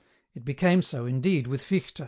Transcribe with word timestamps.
It 0.33 0.43
became 0.43 0.81
so, 0.81 1.05
indeed, 1.05 1.45
with 1.45 1.61
Fichte. 1.61 1.99